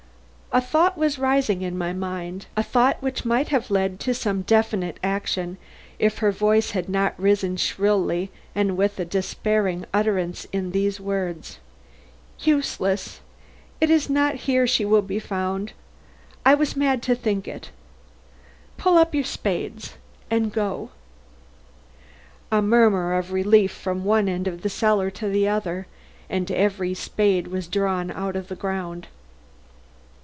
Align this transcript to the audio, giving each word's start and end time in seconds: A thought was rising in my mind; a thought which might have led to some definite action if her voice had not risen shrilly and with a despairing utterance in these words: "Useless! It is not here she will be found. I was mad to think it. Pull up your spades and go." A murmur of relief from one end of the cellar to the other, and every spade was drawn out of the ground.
A 0.53 0.59
thought 0.59 0.97
was 0.97 1.17
rising 1.17 1.61
in 1.61 1.77
my 1.77 1.93
mind; 1.93 2.47
a 2.57 2.61
thought 2.61 3.01
which 3.01 3.23
might 3.23 3.47
have 3.47 3.71
led 3.71 4.01
to 4.01 4.13
some 4.13 4.41
definite 4.41 4.99
action 5.01 5.55
if 5.97 6.17
her 6.17 6.29
voice 6.33 6.71
had 6.71 6.89
not 6.89 7.17
risen 7.17 7.55
shrilly 7.55 8.31
and 8.53 8.75
with 8.75 8.99
a 8.99 9.05
despairing 9.05 9.85
utterance 9.93 10.43
in 10.51 10.71
these 10.71 10.99
words: 10.99 11.59
"Useless! 12.41 13.21
It 13.79 13.89
is 13.89 14.09
not 14.09 14.35
here 14.43 14.67
she 14.67 14.83
will 14.83 15.01
be 15.01 15.19
found. 15.19 15.71
I 16.45 16.53
was 16.55 16.75
mad 16.75 17.01
to 17.03 17.15
think 17.15 17.47
it. 17.47 17.71
Pull 18.75 18.97
up 18.97 19.15
your 19.15 19.23
spades 19.23 19.95
and 20.29 20.51
go." 20.51 20.89
A 22.51 22.61
murmur 22.61 23.13
of 23.17 23.31
relief 23.31 23.71
from 23.71 24.03
one 24.03 24.27
end 24.27 24.49
of 24.49 24.63
the 24.63 24.69
cellar 24.69 25.09
to 25.11 25.29
the 25.29 25.47
other, 25.47 25.87
and 26.29 26.51
every 26.51 26.93
spade 26.93 27.47
was 27.47 27.67
drawn 27.69 28.11
out 28.11 28.35
of 28.35 28.49
the 28.49 28.55
ground. 28.57 29.07